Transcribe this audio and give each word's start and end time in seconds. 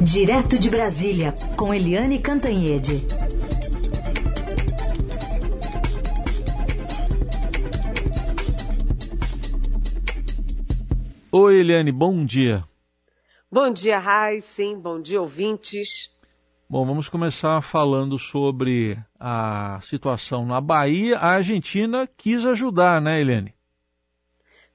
Direto 0.00 0.56
de 0.56 0.70
Brasília, 0.70 1.34
com 1.56 1.74
Eliane 1.74 2.20
Cantanhede. 2.20 3.04
Oi, 11.32 11.56
Eliane, 11.56 11.90
bom 11.90 12.24
dia. 12.24 12.64
Bom 13.50 13.70
dia, 13.70 14.00
Sim, 14.40 14.78
bom 14.78 15.00
dia, 15.00 15.20
ouvintes. 15.20 16.14
Bom, 16.70 16.86
vamos 16.86 17.08
começar 17.08 17.60
falando 17.60 18.20
sobre 18.20 18.96
a 19.18 19.80
situação 19.82 20.46
na 20.46 20.60
Bahia. 20.60 21.18
A 21.18 21.34
Argentina 21.34 22.08
quis 22.16 22.46
ajudar, 22.46 23.02
né, 23.02 23.20
Eliane? 23.20 23.52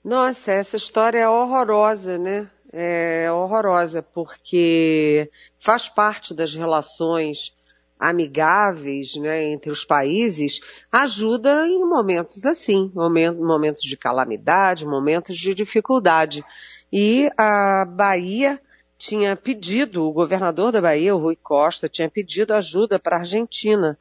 Nossa, 0.03 0.51
essa 0.51 0.75
história 0.75 1.19
é 1.19 1.29
horrorosa, 1.29 2.17
né? 2.17 2.49
É 2.73 3.31
horrorosa, 3.31 4.01
porque 4.01 5.29
faz 5.59 5.87
parte 5.87 6.33
das 6.33 6.55
relações 6.55 7.55
amigáveis 7.99 9.15
né, 9.15 9.43
entre 9.43 9.71
os 9.71 9.85
países, 9.85 10.59
ajuda 10.91 11.67
em 11.67 11.85
momentos 11.85 12.45
assim, 12.45 12.91
momentos 12.93 13.83
de 13.83 13.95
calamidade, 13.95 14.85
momentos 14.85 15.37
de 15.37 15.53
dificuldade. 15.53 16.43
E 16.91 17.29
a 17.37 17.85
Bahia 17.85 18.59
tinha 18.97 19.35
pedido, 19.35 20.07
o 20.07 20.11
governador 20.11 20.71
da 20.71 20.81
Bahia, 20.81 21.15
o 21.15 21.19
Rui 21.19 21.35
Costa, 21.35 21.87
tinha 21.87 22.09
pedido 22.09 22.53
ajuda 22.53 22.97
para 22.97 23.17
a 23.17 23.19
Argentina. 23.19 23.97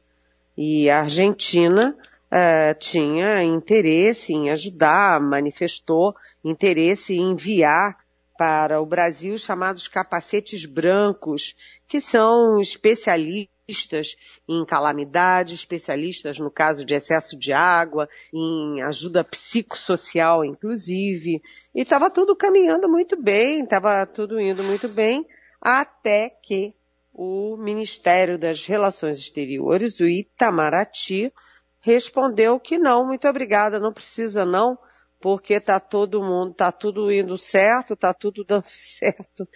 E 0.57 0.89
a 0.89 1.01
Argentina 1.01 1.95
uh, 2.31 2.79
tinha 2.79 3.43
interesse 3.43 4.33
em 4.33 4.49
ajudar, 4.49 5.19
manifestou 5.21 6.15
interesse 6.43 7.15
em 7.15 7.31
enviar 7.31 7.97
para 8.37 8.81
o 8.81 8.85
Brasil 8.85 9.37
chamados 9.37 9.87
capacetes 9.87 10.65
brancos, 10.65 11.55
que 11.87 12.01
são 12.01 12.59
especialistas 12.59 14.15
em 14.47 14.65
calamidade, 14.65 15.55
especialistas 15.55 16.39
no 16.39 16.51
caso 16.51 16.83
de 16.83 16.93
excesso 16.93 17.37
de 17.37 17.53
água, 17.53 18.09
em 18.33 18.81
ajuda 18.81 19.23
psicossocial, 19.23 20.43
inclusive. 20.43 21.41
E 21.73 21.81
estava 21.81 22.09
tudo 22.09 22.35
caminhando 22.35 22.89
muito 22.89 23.21
bem, 23.21 23.63
estava 23.63 24.05
tudo 24.05 24.39
indo 24.39 24.63
muito 24.63 24.89
bem, 24.89 25.25
até 25.61 26.29
que 26.29 26.75
o 27.13 27.55
Ministério 27.57 28.37
das 28.37 28.65
Relações 28.65 29.17
Exteriores, 29.17 29.99
o 29.99 30.05
Itamaraty, 30.05 31.31
respondeu 31.79 32.59
que 32.59 32.79
não, 32.79 33.05
muito 33.05 33.27
obrigada, 33.27 33.79
não 33.79 33.93
precisa 33.93 34.43
não, 34.43 34.77
porque 35.23 35.57
tá 35.57 35.79
todo 35.79 36.21
mundo, 36.21 36.53
tá 36.53 36.69
tudo 36.69 37.09
indo 37.09 37.37
certo, 37.37 37.95
tá 37.95 38.13
tudo 38.13 38.43
dando 38.43 38.65
certo. 38.65 39.47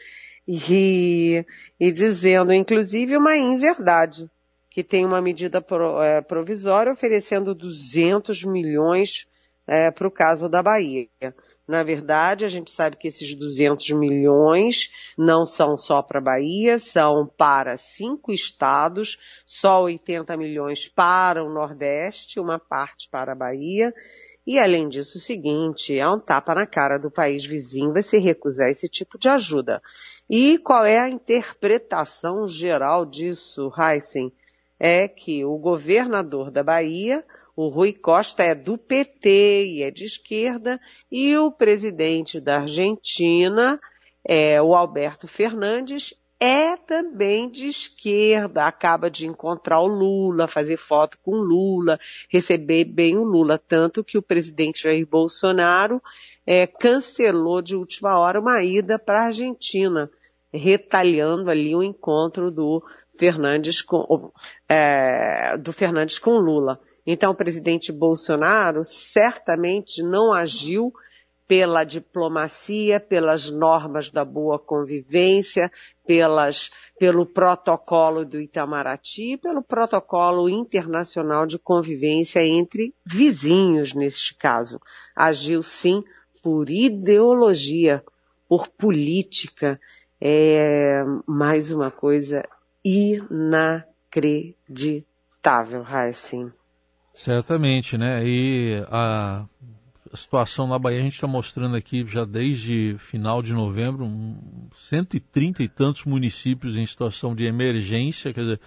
E, 0.47 1.45
e 1.77 1.91
dizendo, 1.91 2.53
inclusive, 2.53 3.17
uma 3.17 3.35
inverdade, 3.35 4.31
que 4.69 4.81
tem 4.81 5.05
uma 5.05 5.21
medida 5.21 5.61
é, 6.01 6.21
provisória 6.21 6.93
oferecendo 6.93 7.53
200 7.53 8.45
milhões 8.45 9.27
é, 9.67 9.91
para 9.91 10.07
o 10.07 10.11
caso 10.11 10.47
da 10.47 10.63
Bahia. 10.63 11.09
Na 11.67 11.83
verdade, 11.83 12.45
a 12.45 12.47
gente 12.47 12.71
sabe 12.71 12.95
que 12.95 13.09
esses 13.09 13.35
200 13.35 13.89
milhões 13.89 14.89
não 15.17 15.45
são 15.45 15.77
só 15.77 16.01
para 16.01 16.19
a 16.19 16.23
Bahia, 16.23 16.79
são 16.79 17.27
para 17.37 17.75
cinco 17.75 18.31
estados, 18.31 19.17
só 19.45 19.83
80 19.83 20.37
milhões 20.37 20.87
para 20.87 21.43
o 21.43 21.53
Nordeste, 21.53 22.39
uma 22.39 22.57
parte 22.57 23.09
para 23.09 23.33
a 23.33 23.35
Bahia, 23.35 23.93
e 24.47 24.57
além 24.57 24.87
disso, 24.87 25.17
o 25.17 25.21
seguinte, 25.21 25.99
é 25.99 26.07
um 26.07 26.17
tapa 26.17 26.55
na 26.55 26.65
cara 26.65 26.97
do 26.97 27.11
país 27.11 27.45
vizinho 27.45 27.91
vai 27.91 28.01
se 28.01 28.17
recusar 28.17 28.69
esse 28.69 28.87
tipo 28.87 29.19
de 29.19 29.27
ajuda. 29.27 29.81
E 30.29 30.57
qual 30.59 30.85
é 30.85 30.97
a 30.97 31.09
interpretação 31.09 32.47
geral 32.47 33.05
disso, 33.05 33.69
Heisen? 33.77 34.31
É 34.79 35.05
que 35.05 35.43
o 35.43 35.57
governador 35.57 36.49
da 36.49 36.63
Bahia, 36.63 37.25
o 37.57 37.67
Rui 37.67 37.91
Costa, 37.91 38.41
é 38.41 38.55
do 38.55 38.77
PT 38.77 39.65
e 39.65 39.83
é 39.83 39.91
de 39.91 40.05
esquerda, 40.05 40.79
e 41.11 41.35
o 41.35 41.51
presidente 41.51 42.39
da 42.39 42.61
Argentina, 42.61 43.77
é, 44.23 44.61
o 44.61 44.73
Alberto 44.73 45.27
Fernandes, 45.27 46.13
é 46.39 46.77
também 46.77 47.49
de 47.49 47.67
esquerda, 47.67 48.65
acaba 48.65 49.09
de 49.09 49.25
encontrar 49.25 49.79
o 49.79 49.87
Lula, 49.87 50.47
fazer 50.47 50.77
foto 50.77 51.17
com 51.23 51.31
o 51.31 51.43
Lula, 51.43 51.99
receber 52.29 52.85
bem 52.85 53.17
o 53.17 53.23
Lula, 53.23 53.57
tanto 53.57 54.03
que 54.03 54.17
o 54.17 54.21
presidente 54.21 54.83
Jair 54.83 55.05
Bolsonaro 55.07 56.01
é, 56.45 56.67
cancelou 56.67 57.61
de 57.61 57.75
última 57.75 58.17
hora 58.19 58.39
uma 58.39 58.61
ida 58.63 58.99
para 58.99 59.23
a 59.23 59.25
Argentina, 59.25 60.09
retalhando 60.53 61.49
ali 61.49 61.75
o 61.75 61.83
encontro 61.83 62.51
do 62.51 62.83
Fernandes 63.17 63.81
com, 63.81 64.31
é, 64.69 65.57
do 65.57 65.73
Fernandes 65.73 66.19
com 66.19 66.37
Lula. 66.37 66.79
Então 67.05 67.31
o 67.31 67.35
presidente 67.35 67.91
Bolsonaro 67.91 68.83
certamente 68.83 70.03
não 70.03 70.31
agiu 70.31 70.93
pela 71.47 71.83
diplomacia, 71.83 72.99
pelas 72.99 73.49
normas 73.49 74.09
da 74.09 74.25
boa 74.25 74.59
convivência, 74.59 75.71
pelas, 76.05 76.69
pelo 76.99 77.25
protocolo 77.25 78.25
do 78.25 78.41
Itamaraty, 78.41 79.37
pelo 79.37 79.63
protocolo 79.63 80.49
internacional 80.49 81.47
de 81.47 81.57
convivência 81.57 82.45
entre 82.45 82.93
vizinhos, 83.05 83.93
neste 83.93 84.35
caso. 84.35 84.81
Agiu 85.15 85.63
sim 85.63 86.03
por 86.43 86.69
ideologia, 86.69 88.03
por 88.47 88.67
política. 88.67 89.79
É 90.19 91.03
mais 91.25 91.71
uma 91.71 91.89
coisa 91.91 92.43
inacreditável, 92.83 95.83
Raíssa. 95.83 96.51
Certamente, 97.13 97.97
né? 97.97 98.21
E 98.25 98.83
a 98.89 99.45
a 100.11 100.17
situação 100.17 100.67
na 100.67 100.79
Bahia, 100.79 100.99
a 100.99 101.03
gente 101.03 101.13
está 101.13 101.27
mostrando 101.27 101.75
aqui 101.75 102.05
já 102.07 102.25
desde 102.25 102.95
final 102.97 103.41
de 103.41 103.53
novembro, 103.53 104.05
um, 104.05 104.69
130 104.89 105.63
e 105.63 105.69
tantos 105.69 106.05
municípios 106.05 106.75
em 106.75 106.85
situação 106.85 107.35
de 107.35 107.45
emergência, 107.45 108.33
quer 108.33 108.41
dizer, 108.41 108.61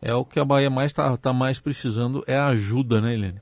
é 0.00 0.14
o 0.14 0.24
que 0.24 0.38
a 0.38 0.44
Bahia 0.44 0.70
mais 0.70 0.90
está 0.90 1.16
tá 1.16 1.32
mais 1.32 1.58
precisando, 1.58 2.22
é 2.26 2.36
ajuda, 2.36 3.00
né, 3.00 3.14
Helene? 3.14 3.40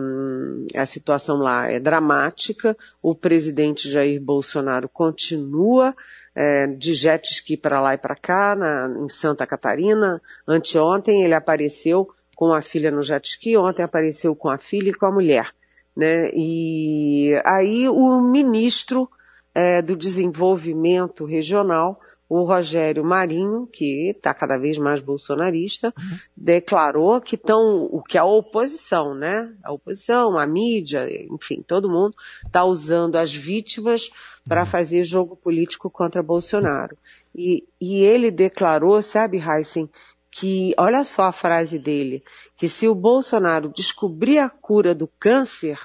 a 0.74 0.86
situação 0.86 1.36
lá 1.36 1.70
é 1.70 1.78
dramática. 1.78 2.74
O 3.02 3.14
presidente 3.14 3.90
Jair 3.90 4.18
Bolsonaro 4.18 4.88
continua 4.88 5.94
é, 6.34 6.66
de 6.66 6.94
jet 6.94 7.30
ski 7.30 7.58
para 7.58 7.78
lá 7.80 7.92
e 7.92 7.98
para 7.98 8.16
cá, 8.16 8.56
na, 8.56 8.88
em 9.04 9.08
Santa 9.10 9.46
Catarina. 9.46 10.18
Anteontem 10.48 11.24
ele 11.24 11.34
apareceu 11.34 12.08
com 12.42 12.52
a 12.52 12.60
filha 12.60 12.90
no 12.90 13.04
jet 13.04 13.24
ski, 13.24 13.56
ontem 13.56 13.84
apareceu 13.84 14.34
com 14.34 14.48
a 14.48 14.58
filha 14.58 14.90
e 14.90 14.94
com 14.94 15.06
a 15.06 15.12
mulher. 15.12 15.52
Né? 15.96 16.28
E 16.34 17.40
aí 17.44 17.88
o 17.88 18.20
ministro 18.20 19.08
é, 19.54 19.80
do 19.80 19.94
Desenvolvimento 19.94 21.24
Regional 21.24 22.00
o 22.28 22.44
Rogério 22.44 23.04
Marinho, 23.04 23.68
que 23.70 24.08
está 24.08 24.32
cada 24.32 24.56
vez 24.56 24.78
mais 24.78 25.02
bolsonarista, 25.02 25.92
uhum. 25.98 26.18
declarou 26.34 27.20
que 27.20 27.34
estão, 27.34 27.84
o 27.92 28.02
que 28.02 28.16
a 28.16 28.24
oposição, 28.24 29.14
né? 29.14 29.54
A 29.62 29.70
oposição, 29.70 30.38
a 30.38 30.46
mídia, 30.46 31.06
enfim, 31.30 31.62
todo 31.62 31.90
mundo 31.90 32.16
está 32.46 32.64
usando 32.64 33.16
as 33.16 33.34
vítimas 33.34 34.10
para 34.48 34.62
uhum. 34.62 34.66
fazer 34.66 35.04
jogo 35.04 35.36
político 35.36 35.90
contra 35.90 36.22
Bolsonaro. 36.22 36.96
E, 37.34 37.68
e 37.78 38.02
ele 38.02 38.30
declarou, 38.30 39.02
sabe, 39.02 39.36
Heisen, 39.36 39.90
que, 40.32 40.74
olha 40.78 41.04
só 41.04 41.24
a 41.24 41.32
frase 41.32 41.78
dele, 41.78 42.24
que 42.56 42.66
se 42.66 42.88
o 42.88 42.94
Bolsonaro 42.94 43.68
descobrir 43.68 44.38
a 44.38 44.48
cura 44.48 44.94
do 44.94 45.06
câncer, 45.06 45.78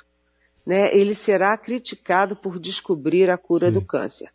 né, 0.65 0.89
ele 0.95 1.13
será 1.13 1.57
criticado 1.57 2.33
por 2.33 2.57
descobrir 2.57 3.29
a 3.29 3.37
cura 3.37 3.69
do 3.69 3.81
câncer. 3.81 4.31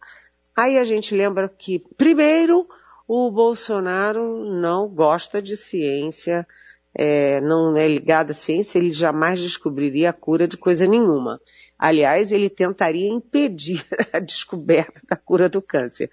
Aí 0.55 0.77
a 0.77 0.85
gente 0.85 1.15
lembra 1.15 1.49
que, 1.49 1.83
primeiro, 1.97 2.69
o 3.09 3.31
Bolsonaro 3.31 4.45
não 4.45 4.87
gosta 4.87 5.41
de 5.41 5.57
ciência, 5.57 6.47
é, 6.95 7.41
não 7.41 7.75
é 7.75 7.89
ligado 7.89 8.33
à 8.33 8.35
ciência, 8.35 8.79
ele 8.79 8.93
jamais 8.93 9.41
descobriria 9.41 10.11
a 10.11 10.13
cura 10.13 10.47
de 10.47 10.59
coisa 10.59 10.87
nenhuma. 10.87 11.41
Aliás, 11.79 12.31
ele 12.31 12.51
tentaria 12.51 13.09
impedir 13.09 13.83
a 14.13 14.19
descoberta 14.19 15.01
da 15.09 15.17
cura 15.17 15.49
do 15.49 15.63
câncer. 15.63 16.11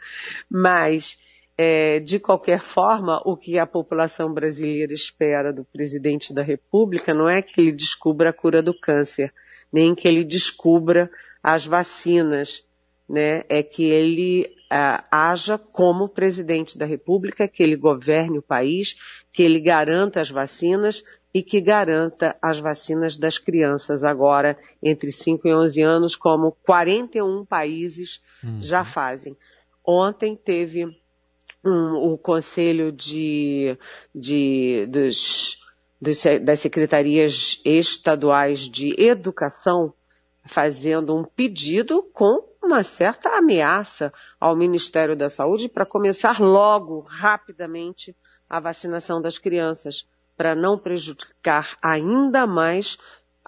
Mas, 0.50 1.20
é, 1.62 2.00
de 2.00 2.20
qualquer 2.20 2.62
forma, 2.62 3.22
o 3.26 3.36
que 3.36 3.60
a 3.60 3.68
população 3.68 4.34
brasileira 4.34 4.94
espera 4.94 5.52
do 5.52 5.66
presidente 5.66 6.34
da 6.34 6.42
República 6.42 7.14
não 7.14 7.28
é 7.28 7.42
que 7.42 7.60
ele 7.60 7.74
descubra 7.74 8.30
a 8.30 8.34
cura 8.34 8.62
do 8.62 8.74
câncer, 8.74 9.34
nem 9.70 9.94
que 9.94 10.08
ele 10.08 10.24
descubra 10.24 11.12
as 11.44 11.66
vacinas 11.66 12.66
né, 13.10 13.44
é 13.50 13.62
que 13.62 13.84
ele 13.84 14.46
uh, 14.72 15.04
haja 15.12 15.58
como 15.58 16.08
presidente 16.08 16.78
da 16.78 16.86
República, 16.86 17.46
que 17.46 17.62
ele 17.62 17.76
governe 17.76 18.38
o 18.38 18.42
país, 18.42 18.96
que 19.30 19.44
ele 19.44 19.60
garanta 19.60 20.22
as 20.22 20.30
vacinas 20.30 21.04
e 21.34 21.44
que 21.44 21.60
garanta 21.60 22.38
as 22.42 22.58
vacinas 22.58 23.18
das 23.18 23.38
crianças 23.38 24.06
agora 24.06 24.58
entre 24.82 25.12
5 25.12 25.46
e 25.46 25.54
11 25.54 25.82
anos, 25.82 26.16
como 26.16 26.54
41 26.66 27.46
países 27.46 28.22
uhum. 28.42 28.62
já 28.62 28.86
fazem. 28.86 29.36
Ontem 29.86 30.38
teve 30.38 30.99
um, 31.64 31.94
o 31.96 32.18
Conselho 32.18 32.92
de, 32.92 33.78
de, 34.14 34.86
dos, 34.88 35.60
dos, 36.02 36.24
das 36.42 36.60
Secretarias 36.60 37.62
Estaduais 37.66 38.62
de 38.62 38.96
Educação 39.02 39.94
fazendo 40.46 41.16
um 41.16 41.24
pedido 41.24 42.04
com 42.14 42.48
uma 42.62 42.84
certa 42.84 43.38
ameaça 43.38 44.12
ao 44.40 44.56
Ministério 44.56 45.16
da 45.16 45.30
Saúde 45.30 45.70
para 45.70 45.86
começar 45.86 46.40
logo, 46.40 47.02
rapidamente, 47.02 48.16
a 48.50 48.60
vacinação 48.60 49.22
das 49.22 49.38
crianças, 49.38 50.08
para 50.36 50.56
não 50.56 50.78
prejudicar 50.78 51.78
ainda 51.82 52.48
mais 52.48 52.98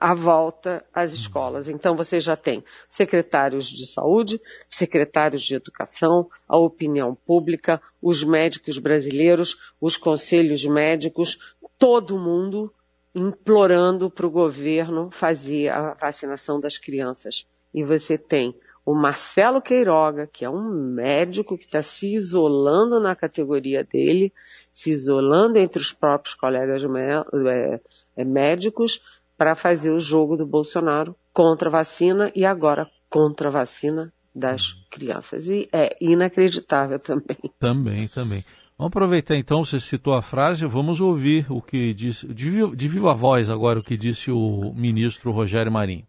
a 0.01 0.15
volta 0.15 0.83
às 0.91 1.13
escolas. 1.13 1.69
Então 1.69 1.95
você 1.95 2.19
já 2.19 2.35
tem 2.35 2.63
secretários 2.87 3.67
de 3.67 3.85
saúde, 3.85 4.41
secretários 4.67 5.43
de 5.43 5.53
educação, 5.53 6.27
a 6.47 6.57
opinião 6.57 7.13
pública, 7.13 7.79
os 8.01 8.23
médicos 8.23 8.79
brasileiros, 8.79 9.75
os 9.79 9.97
conselhos 9.97 10.65
médicos, 10.65 11.55
todo 11.77 12.17
mundo 12.17 12.73
implorando 13.13 14.09
para 14.09 14.25
o 14.25 14.31
governo 14.31 15.11
fazer 15.11 15.69
a 15.69 15.93
vacinação 15.93 16.59
das 16.59 16.79
crianças. 16.79 17.45
E 17.71 17.83
você 17.83 18.17
tem 18.17 18.55
o 18.83 18.95
Marcelo 18.95 19.61
Queiroga, 19.61 20.25
que 20.25 20.43
é 20.43 20.49
um 20.49 20.67
médico 20.71 21.55
que 21.57 21.65
está 21.65 21.83
se 21.83 22.15
isolando 22.15 22.99
na 22.99 23.15
categoria 23.15 23.83
dele, 23.83 24.33
se 24.71 24.89
isolando 24.89 25.59
entre 25.59 25.79
os 25.79 25.93
próprios 25.93 26.33
colegas 26.33 26.81
é, 26.83 27.79
é, 28.15 28.25
médicos 28.25 29.20
para 29.41 29.55
fazer 29.55 29.89
o 29.89 29.99
jogo 29.99 30.37
do 30.37 30.45
Bolsonaro 30.45 31.15
contra 31.33 31.67
a 31.67 31.71
vacina 31.71 32.31
e 32.35 32.45
agora 32.45 32.87
contra 33.09 33.47
a 33.47 33.51
vacina 33.51 34.13
das 34.35 34.73
crianças. 34.87 35.49
E 35.49 35.67
é 35.73 35.97
inacreditável 35.99 36.99
também. 37.01 37.37
Também, 37.57 38.07
também. 38.07 38.45
Vamos 38.77 38.91
aproveitar 38.91 39.35
então, 39.35 39.65
você 39.65 39.79
citou 39.79 40.13
a 40.13 40.21
frase, 40.21 40.67
vamos 40.67 41.01
ouvir 41.01 41.47
o 41.49 41.59
que 41.59 41.91
disse, 41.91 42.27
de 42.27 42.51
viva, 42.51 42.75
de 42.75 42.87
viva 42.87 43.15
voz 43.15 43.49
agora, 43.49 43.79
o 43.79 43.83
que 43.83 43.97
disse 43.97 44.29
o 44.29 44.73
ministro 44.75 45.31
Rogério 45.31 45.71
Marinho. 45.71 46.05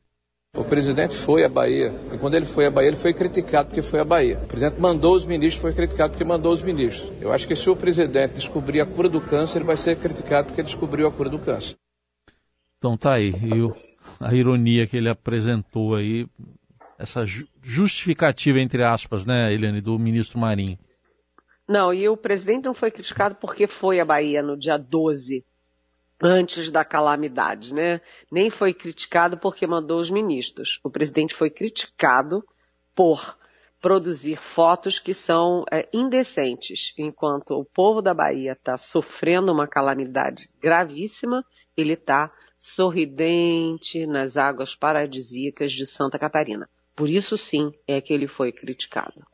O 0.55 0.64
presidente 0.64 1.14
foi 1.14 1.43
à 1.43 1.49
Bahia, 1.49 1.94
e 2.12 2.19
quando 2.19 2.34
ele 2.34 2.44
foi 2.44 2.67
à 2.67 2.70
Bahia, 2.70 2.88
ele 2.88 2.99
foi 2.99 3.14
criticado 3.14 3.69
porque 3.69 3.81
foi 3.81 4.00
à 4.00 4.05
Bahia. 4.05 4.38
O 4.44 4.46
presidente 4.46 4.79
mandou 4.79 5.17
os 5.17 5.25
ministros, 5.25 5.62
foi 5.62 5.73
criticado 5.73 6.11
porque 6.11 6.25
mandou 6.25 6.52
os 6.52 6.62
ministros. 6.62 7.11
Eu 7.19 7.32
acho 7.32 7.49
que 7.49 7.56
se 7.56 7.70
o 7.70 7.75
presidente 7.75 8.34
descobrir 8.34 8.82
a 8.82 8.84
cura 8.84 9.08
do 9.08 9.23
câncer, 9.23 9.61
ele 9.61 9.64
vai 9.64 9.79
ser 9.79 9.96
criticado 9.96 10.49
porque 10.49 10.62
descobriu 10.62 11.08
a 11.08 11.11
cura 11.11 11.31
do 11.31 11.38
câncer. 11.38 11.76
Então 12.82 12.96
tá 12.96 13.12
aí, 13.12 13.31
e 13.31 13.62
o, 13.62 13.73
a 14.19 14.34
ironia 14.34 14.88
que 14.88 14.96
ele 14.96 15.08
apresentou 15.08 15.94
aí, 15.94 16.26
essa 16.99 17.25
justificativa, 17.62 18.58
entre 18.58 18.82
aspas, 18.82 19.25
né, 19.25 19.55
Eliane, 19.55 19.81
do 19.81 19.96
ministro 20.00 20.37
Marinho. 20.37 20.76
Não, 21.69 21.94
e 21.94 22.08
o 22.08 22.17
presidente 22.17 22.64
não 22.64 22.75
foi 22.75 22.90
criticado 22.90 23.37
porque 23.37 23.69
foi 23.69 24.00
à 24.00 24.05
Bahia 24.05 24.43
no 24.43 24.58
dia 24.58 24.76
12, 24.76 25.44
antes 26.20 26.73
da 26.73 26.84
calamidade, 26.84 27.73
né? 27.73 28.00
Nem 28.29 28.50
foi 28.50 28.75
criticado 28.75 29.38
porque 29.38 29.64
mandou 29.64 30.00
os 30.00 30.11
ministros. 30.11 30.81
O 30.82 30.90
presidente 30.90 31.37
foi 31.37 31.50
criticado 31.50 32.44
por 32.96 33.38
produzir 33.81 34.37
fotos 34.37 34.99
que 34.99 35.14
são 35.14 35.64
é, 35.70 35.88
indecentes. 35.93 36.93
Enquanto 36.99 37.52
o 37.52 37.64
povo 37.64 38.02
da 38.02 38.12
Bahia 38.12 38.55
está 38.55 38.76
sofrendo 38.76 39.52
uma 39.52 39.69
calamidade 39.69 40.49
gravíssima, 40.61 41.44
ele 41.76 41.93
está 41.93 42.29
sorridente 42.62 44.06
nas 44.06 44.37
águas 44.37 44.73
paradisíacas 44.73 45.72
de 45.72 45.84
Santa 45.84 46.17
Catarina. 46.17 46.69
Por 46.94 47.08
isso 47.08 47.37
sim 47.37 47.72
é 47.89 48.01
que 48.01 48.15
ele 48.15 48.29
foi 48.29 48.53
criticado. 48.53 49.27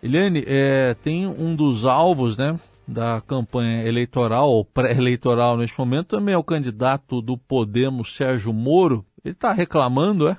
Eliane, 0.00 0.44
é, 0.46 0.94
tem 0.94 1.26
um 1.26 1.56
dos 1.56 1.84
alvos 1.84 2.36
né, 2.36 2.58
da 2.86 3.20
campanha 3.20 3.84
eleitoral, 3.84 4.48
ou 4.48 4.64
pré-eleitoral 4.64 5.56
neste 5.56 5.76
momento, 5.76 6.16
também 6.16 6.34
é 6.34 6.38
o 6.38 6.44
candidato 6.44 7.20
do 7.20 7.36
Podemos, 7.36 8.14
Sérgio 8.14 8.52
Moro. 8.52 9.04
Ele 9.24 9.34
está 9.34 9.52
reclamando, 9.52 10.28
é? 10.28 10.38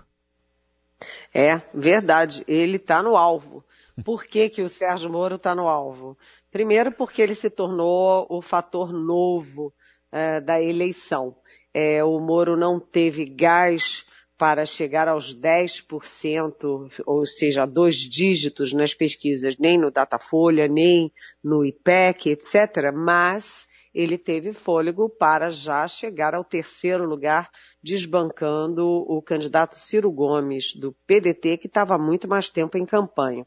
É, 1.34 1.62
verdade. 1.74 2.46
Ele 2.48 2.78
está 2.78 3.04
no 3.04 3.18
alvo. 3.18 3.66
Por 4.06 4.24
que, 4.24 4.48
que 4.48 4.62
o 4.62 4.70
Sérgio 4.70 5.12
Moro 5.12 5.36
está 5.36 5.54
no 5.54 5.68
alvo? 5.68 6.18
Primeiro, 6.50 6.90
porque 6.90 7.22
ele 7.22 7.36
se 7.36 7.50
tornou 7.50 8.26
o 8.30 8.42
fator 8.42 8.94
novo 8.94 9.74
é, 10.10 10.40
da 10.40 10.62
eleição. 10.62 11.36
É, 11.74 12.04
o 12.04 12.20
Moro 12.20 12.58
não 12.58 12.80
teve 12.80 13.26
gás 13.26 14.06
para 14.40 14.66
chegar 14.66 15.10
aos 15.10 15.36
10%, 15.36 17.04
ou 17.06 17.26
seja, 17.26 17.66
dois 17.66 17.98
dígitos 17.98 18.72
nas 18.72 18.94
pesquisas, 18.94 19.58
nem 19.58 19.78
no 19.78 19.92
Datafolha, 19.92 20.66
nem 20.66 21.12
no 21.44 21.66
IPEC, 21.66 22.30
etc., 22.30 22.94
mas 22.94 23.68
ele 23.94 24.18
teve 24.18 24.54
fôlego 24.54 25.10
para 25.10 25.50
já 25.50 25.86
chegar 25.90 26.34
ao 26.34 26.46
terceiro 26.46 27.06
lugar, 27.06 27.50
desbancando 27.84 28.86
o 28.86 29.22
candidato 29.22 29.76
Ciro 29.76 30.10
Gomes, 30.10 30.74
do 30.74 30.96
PDT, 31.06 31.58
que 31.58 31.68
estava 31.68 31.98
muito 31.98 32.26
mais 32.26 32.50
tempo 32.50 32.78
em 32.78 32.86
campanha. 32.86 33.46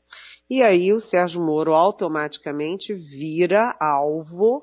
E 0.51 0.63
aí 0.63 0.93
o 0.93 1.01
Sérgio 1.01 1.41
Moro 1.41 1.73
automaticamente 1.73 2.93
vira 2.93 3.75
alvo 3.81 4.63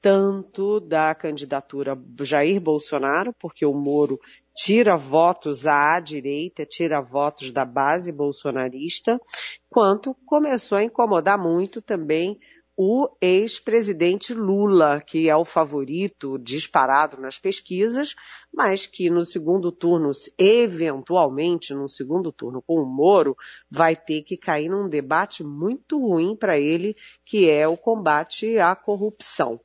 tanto 0.00 0.80
da 0.80 1.14
candidatura 1.14 1.98
Jair 2.22 2.60
Bolsonaro, 2.60 3.32
porque 3.38 3.66
o 3.66 3.74
Moro 3.74 4.18
tira 4.54 4.96
votos 4.96 5.66
à 5.66 5.98
direita, 6.00 6.66
tira 6.66 7.00
votos 7.00 7.50
da 7.50 7.64
base 7.64 8.12
bolsonarista, 8.12 9.20
quanto 9.68 10.14
começou 10.26 10.78
a 10.78 10.82
incomodar 10.82 11.38
muito 11.38 11.80
também 11.80 12.38
o 12.80 13.08
ex-presidente 13.20 14.32
Lula, 14.32 15.00
que 15.04 15.28
é 15.28 15.34
o 15.34 15.44
favorito 15.44 16.38
disparado 16.38 17.20
nas 17.20 17.36
pesquisas, 17.36 18.14
mas 18.54 18.86
que 18.86 19.10
no 19.10 19.24
segundo 19.24 19.72
turno, 19.72 20.12
eventualmente 20.38 21.74
no 21.74 21.88
segundo 21.88 22.30
turno 22.30 22.62
com 22.62 22.80
o 22.80 22.86
Moro, 22.86 23.36
vai 23.68 23.96
ter 23.96 24.22
que 24.22 24.36
cair 24.36 24.68
num 24.68 24.88
debate 24.88 25.42
muito 25.42 25.98
ruim 25.98 26.36
para 26.36 26.56
ele, 26.56 26.94
que 27.24 27.50
é 27.50 27.66
o 27.66 27.76
combate 27.76 28.60
à 28.60 28.76
corrupção. 28.76 29.60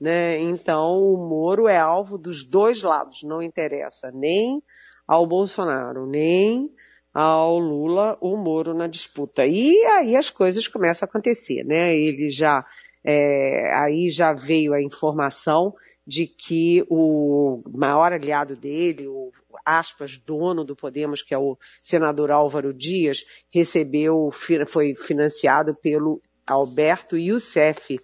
Né? 0.00 0.38
Então, 0.38 1.00
o 1.02 1.16
Moro 1.16 1.66
é 1.66 1.76
alvo 1.76 2.16
dos 2.16 2.44
dois 2.44 2.82
lados, 2.82 3.22
não 3.24 3.42
interessa 3.42 4.10
nem 4.12 4.62
ao 5.06 5.26
Bolsonaro, 5.26 6.06
nem 6.06 6.70
ao 7.12 7.58
Lula, 7.58 8.16
o 8.20 8.36
Moro 8.36 8.74
na 8.74 8.86
disputa. 8.86 9.44
E 9.44 9.74
aí 9.86 10.14
as 10.14 10.30
coisas 10.30 10.68
começam 10.68 11.06
a 11.06 11.08
acontecer, 11.08 11.64
né? 11.64 11.96
Ele 11.96 12.28
já, 12.28 12.64
é, 13.02 13.72
aí 13.74 14.08
já 14.08 14.32
veio 14.32 14.72
a 14.72 14.82
informação 14.82 15.74
de 16.06 16.26
que 16.26 16.84
o 16.88 17.62
maior 17.76 18.12
aliado 18.12 18.54
dele, 18.54 19.08
o 19.08 19.32
aspas, 19.64 20.16
dono 20.16 20.64
do 20.64 20.76
Podemos, 20.76 21.22
que 21.22 21.34
é 21.34 21.38
o 21.38 21.58
senador 21.82 22.30
Álvaro 22.30 22.72
Dias, 22.72 23.24
recebeu, 23.52 24.30
foi 24.66 24.94
financiado 24.94 25.74
pelo 25.74 26.22
Alberto 26.46 27.16
Youssef, 27.16 27.98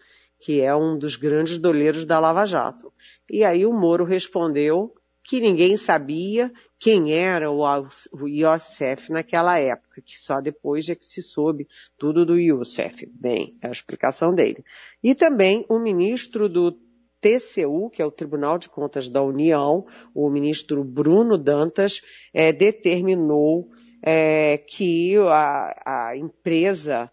que 0.45 0.61
é 0.61 0.77
um 0.77 0.99
dos 0.99 1.17
grandes 1.17 1.57
doleiros 1.57 2.05
da 2.05 2.21
Lava 2.21 2.45
Jato. 2.45 2.93
E 3.31 3.43
aí 3.43 3.65
o 3.65 3.73
Moro 3.73 4.05
respondeu 4.05 4.95
que 5.23 5.41
ninguém 5.41 5.75
sabia 5.75 6.53
quem 6.79 7.15
era 7.15 7.51
o, 7.51 7.65
Youssef 8.29 9.11
naquela 9.11 9.59
época, 9.59 10.03
que 10.03 10.19
só 10.19 10.43
depois 10.43 10.87
é 10.91 10.95
que 10.95 11.07
se 11.07 11.23
soube 11.23 11.67
tudo 11.97 12.27
do 12.27 12.39
Youssef. 12.39 13.07
Bem, 13.07 13.57
é 13.63 13.69
a 13.69 13.73
explicação 13.73 14.35
dele. 14.35 14.63
E 15.03 15.15
também 15.15 15.65
o 15.67 15.79
ministro 15.79 16.47
do 16.47 16.73
TCU, 17.23 17.89
que 17.89 18.03
é 18.03 18.05
o 18.05 18.11
Tribunal 18.11 18.59
de 18.59 18.69
Contas 18.69 19.09
da 19.09 19.23
União, 19.23 19.87
o 20.15 20.29
ministro 20.29 20.85
Bruno 20.85 21.39
Dantas, 21.39 22.03
é, 22.35 22.53
determinou 22.53 23.71
é, 24.03 24.59
que 24.59 25.17
a, 25.17 26.11
a 26.11 26.17
empresa 26.19 27.11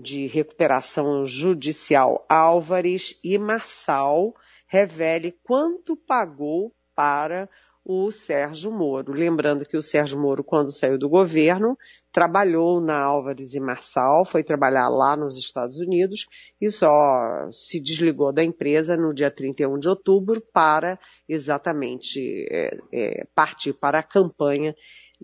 de 0.00 0.26
recuperação 0.26 1.24
judicial 1.24 2.24
Álvares 2.28 3.18
e 3.22 3.38
Marçal 3.38 4.34
revele 4.66 5.36
quanto 5.44 5.96
pagou 5.96 6.72
para 6.94 7.48
o 7.84 8.10
Sérgio 8.10 8.70
Moro. 8.70 9.12
Lembrando 9.12 9.64
que 9.64 9.76
o 9.76 9.82
Sérgio 9.82 10.18
Moro, 10.18 10.44
quando 10.44 10.70
saiu 10.70 10.98
do 10.98 11.08
governo, 11.08 11.76
trabalhou 12.12 12.80
na 12.80 13.02
Álvares 13.02 13.54
e 13.54 13.60
Marçal, 13.60 14.24
foi 14.24 14.44
trabalhar 14.44 14.88
lá 14.88 15.16
nos 15.16 15.36
Estados 15.36 15.78
Unidos 15.78 16.26
e 16.60 16.70
só 16.70 17.50
se 17.50 17.80
desligou 17.80 18.32
da 18.32 18.44
empresa 18.44 18.96
no 18.96 19.14
dia 19.14 19.30
31 19.30 19.78
de 19.78 19.88
outubro 19.88 20.40
para 20.52 20.98
exatamente 21.28 22.46
é, 22.50 22.76
é, 22.92 23.26
partir 23.34 23.72
para 23.72 23.98
a 23.98 24.04
campanha 24.04 24.74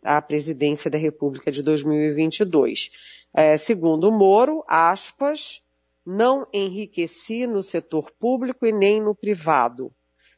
à 0.02 0.21
presidência 0.21 0.90
da 0.90 0.99
República 0.99 1.52
de 1.52 1.62
2022. 1.62 3.16
É, 3.35 3.56
segundo 3.56 4.11
Moro, 4.11 4.64
aspas, 4.68 5.62
não 6.04 6.47
enriqueci 6.52 7.47
no 7.47 7.62
setor 7.62 8.11
público 8.12 8.64
e 8.66 8.73
nem 8.73 9.00
no 9.00 9.14
privado. 9.14 9.92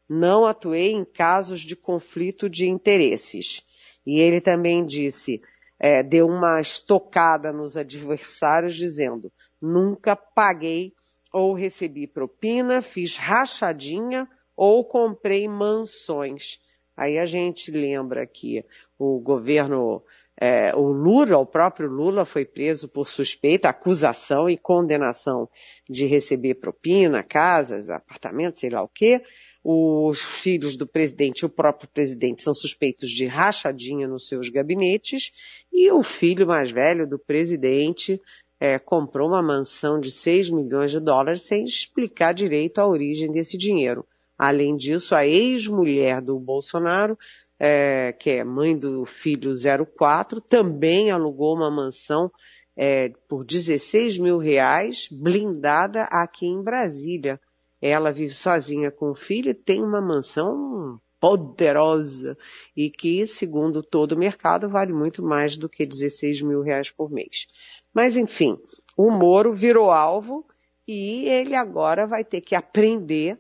Não 0.09 0.47
atuei 0.47 0.93
em 0.93 1.05
casos 1.05 1.61
de 1.61 1.77
conflito 1.77 2.49
de 2.49 2.67
interesses. 2.67 3.63
E 4.07 4.21
ele 4.21 4.41
também 4.41 4.87
disse, 4.87 5.43
é, 5.79 6.03
deu 6.03 6.27
uma 6.27 6.61
estocada 6.61 7.53
nos 7.53 7.77
adversários, 7.77 8.75
dizendo: 8.75 9.33
nunca 9.61 10.17
paguei 10.17 10.93
ou 11.33 11.53
recebi 11.53 12.07
propina, 12.07 12.83
fiz 12.83 13.17
rachadinha 13.17 14.29
ou 14.57 14.85
comprei 14.85 15.47
mansões. 15.47 16.59
Aí 16.97 17.19
a 17.19 17.27
gente 17.27 17.71
lembra 17.71 18.27
que 18.27 18.65
o 18.99 19.21
governo 19.21 20.03
é, 20.41 20.73
o 20.75 20.93
Lula, 20.93 21.37
o 21.37 21.47
próprio 21.47 21.89
Lula, 21.89 22.25
foi 22.25 22.45
preso 22.45 22.89
por 22.89 23.09
suspeita, 23.09 23.69
acusação 23.69 24.49
e 24.49 24.57
condenação 24.57 25.49
de 25.89 26.07
receber 26.07 26.55
propina, 26.55 27.25
casas, 27.25 27.91
apartamentos, 27.91 28.61
sei 28.61 28.71
lá 28.71 28.81
o 28.83 28.89
quê. 28.89 29.21
Os 29.65 30.23
filhos 30.23 30.77
do 30.77 30.87
presidente 30.87 31.41
e 31.41 31.47
o 31.47 31.49
próprio 31.49 31.89
presidente 31.89 32.43
são 32.43 32.55
suspeitos 32.55 33.11
de 33.11 33.27
rachadinha 33.27 34.07
nos 34.07 34.29
seus 34.29 34.49
gabinetes. 34.49 35.33
E 35.73 35.91
o 35.91 36.05
filho 36.05 36.47
mais 36.47 36.71
velho 36.71 37.07
do 37.07 37.19
presidente 37.19 38.21
é, 38.61 38.79
comprou 38.79 39.29
uma 39.29 39.43
mansão 39.43 39.99
de 39.99 40.11
6 40.11 40.51
milhões 40.51 40.93
de 40.93 41.01
dólares 41.01 41.43
sem 41.43 41.65
explicar 41.65 42.33
direito 42.33 42.79
a 42.79 42.87
origem 42.87 43.31
desse 43.33 43.59
dinheiro. 43.59 44.07
Além 44.39 44.77
disso, 44.77 45.17
a 45.17 45.27
ex-mulher 45.27 46.23
do 46.23 46.39
Bolsonaro 46.39 47.19
é, 47.59 48.13
que 48.13 48.31
é 48.31 48.45
mãe 48.45 48.77
do 48.79 49.05
filho 49.05 49.53
04, 49.97 50.41
também 50.41 51.11
alugou 51.11 51.55
uma 51.55 51.71
mansão 51.71 52.31
é, 52.77 53.11
por 53.29 53.45
16 53.45 54.19
mil 54.19 54.39
reais, 54.39 55.09
blindada 55.11 56.05
aqui 56.05 56.47
em 56.47 56.63
Brasília. 56.63 57.41
Ela 57.83 58.13
vive 58.13 58.35
sozinha 58.35 58.91
com 58.91 59.11
o 59.11 59.15
filho 59.15 59.51
e 59.51 59.55
tem 59.55 59.83
uma 59.83 60.01
mansão 60.01 61.01
poderosa 61.21 62.39
e 62.77 62.89
que, 62.89 63.27
segundo 63.27 63.83
todo 63.83 64.13
o 64.13 64.19
mercado, 64.19 64.69
vale 64.69 64.93
muito 64.93 65.23
mais 65.23 65.57
do 65.57 65.69
que 65.69 65.85
16 65.85 66.43
mil 66.43 66.63
reais 66.63 66.91
por 66.91 67.11
mês. 67.11 67.49
Mas, 67.93 68.17
enfim, 68.17 68.57
o 68.97 69.11
Moro 69.11 69.53
virou 69.53 69.91
alvo 69.91 70.47
e 70.87 71.29
ele 71.29 71.55
agora 71.55 72.07
vai 72.07 72.25
ter 72.25 72.41
que 72.41 72.55
aprender 72.55 73.39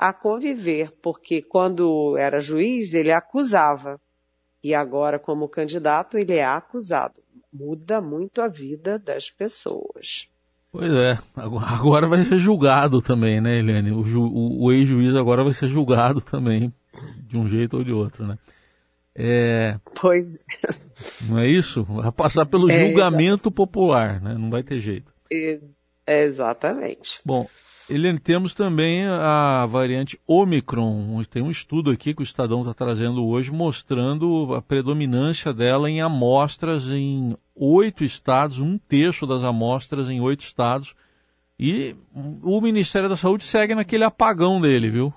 a 0.00 0.14
conviver, 0.14 0.90
porque 1.02 1.42
quando 1.42 2.16
era 2.16 2.40
juiz 2.40 2.94
ele 2.94 3.12
acusava 3.12 4.00
e 4.64 4.74
agora 4.74 5.18
como 5.18 5.46
candidato 5.46 6.16
ele 6.16 6.36
é 6.36 6.44
acusado. 6.44 7.20
Muda 7.52 8.00
muito 8.00 8.40
a 8.40 8.48
vida 8.48 8.98
das 8.98 9.28
pessoas. 9.28 10.26
Pois 10.72 10.90
é, 10.90 11.18
agora 11.36 12.08
vai 12.08 12.24
ser 12.24 12.38
julgado 12.38 13.02
também, 13.02 13.42
né, 13.42 13.58
Helene? 13.58 13.90
O, 13.90 14.00
o, 14.00 14.64
o 14.64 14.72
ex-juiz 14.72 15.14
agora 15.14 15.44
vai 15.44 15.52
ser 15.52 15.68
julgado 15.68 16.22
também, 16.22 16.72
de 17.26 17.36
um 17.36 17.46
jeito 17.46 17.76
ou 17.76 17.84
de 17.84 17.92
outro, 17.92 18.26
né? 18.26 18.38
É... 19.14 19.78
Pois. 20.00 20.34
Não 21.28 21.38
é 21.38 21.46
isso? 21.46 21.84
Vai 21.84 22.10
passar 22.10 22.46
pelo 22.46 22.70
é, 22.70 22.86
julgamento 22.86 23.50
popular, 23.50 24.18
né? 24.18 24.32
Não 24.32 24.48
vai 24.48 24.62
ter 24.62 24.80
jeito. 24.80 25.12
Ex 25.30 25.76
exatamente. 26.06 27.20
Bom, 27.22 27.46
Eliane, 27.90 28.20
temos 28.20 28.54
também 28.54 29.04
a 29.06 29.66
variante 29.66 30.18
Omicron. 30.26 31.22
Tem 31.24 31.42
um 31.42 31.50
estudo 31.50 31.90
aqui 31.90 32.14
que 32.14 32.22
o 32.22 32.24
Estadão 32.24 32.60
está 32.60 32.72
trazendo 32.72 33.26
hoje 33.26 33.50
mostrando 33.50 34.54
a 34.54 34.62
predominância 34.62 35.52
dela 35.52 35.90
em 35.90 36.00
amostras 36.00 36.84
em 36.88 37.36
oito 37.54 38.04
estados, 38.04 38.58
um 38.58 38.78
terço 38.78 39.26
das 39.26 39.42
amostras 39.42 40.08
em 40.08 40.20
oito 40.20 40.44
estados. 40.44 40.94
E 41.58 41.96
o 42.14 42.60
Ministério 42.60 43.08
da 43.08 43.16
Saúde 43.16 43.44
segue 43.44 43.74
naquele 43.74 44.04
apagão 44.04 44.60
dele, 44.60 44.90
viu? 44.90 45.12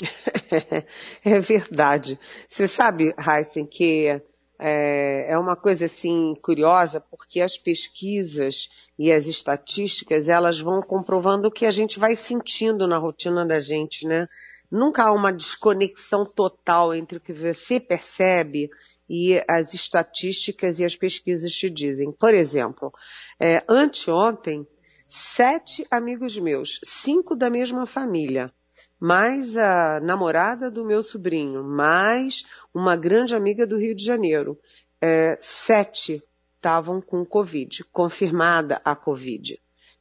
É 1.24 1.40
verdade. 1.40 2.18
Você 2.48 2.68
sabe, 2.68 3.14
Heisen, 3.18 3.66
que 3.66 4.22
é, 4.58 5.26
é 5.28 5.38
uma 5.38 5.54
coisa 5.54 5.84
assim 5.84 6.34
curiosa 6.42 7.00
porque 7.00 7.40
as 7.40 7.56
pesquisas 7.56 8.68
e 8.98 9.12
as 9.12 9.26
estatísticas 9.26 10.28
elas 10.28 10.58
vão 10.58 10.82
comprovando 10.82 11.46
o 11.48 11.50
que 11.50 11.64
a 11.64 11.70
gente 11.70 11.98
vai 11.98 12.16
sentindo 12.16 12.88
na 12.88 12.98
rotina 12.98 13.46
da 13.46 13.60
gente, 13.60 14.06
né? 14.06 14.26
Nunca 14.70 15.04
há 15.04 15.12
uma 15.12 15.32
desconexão 15.32 16.26
total 16.26 16.92
entre 16.92 17.18
o 17.18 17.20
que 17.20 17.32
você 17.32 17.80
percebe 17.80 18.68
e 19.08 19.42
as 19.48 19.72
estatísticas 19.72 20.78
e 20.78 20.84
as 20.84 20.94
pesquisas 20.94 21.52
te 21.52 21.70
dizem. 21.70 22.12
Por 22.12 22.34
exemplo, 22.34 22.92
é, 23.40 23.62
anteontem, 23.68 24.66
sete 25.08 25.86
amigos 25.90 26.38
meus, 26.38 26.80
cinco 26.84 27.34
da 27.34 27.48
mesma 27.48 27.86
família, 27.86 28.52
mais 29.00 29.56
a 29.56 30.00
namorada 30.00 30.70
do 30.70 30.84
meu 30.84 31.00
sobrinho, 31.00 31.62
mais 31.62 32.44
uma 32.74 32.96
grande 32.96 33.34
amiga 33.34 33.66
do 33.66 33.78
Rio 33.78 33.94
de 33.94 34.04
Janeiro. 34.04 34.58
É, 35.00 35.38
sete 35.40 36.22
estavam 36.56 37.00
com 37.00 37.24
Covid, 37.24 37.84
confirmada 37.92 38.80
a 38.84 38.96
Covid. 38.96 39.60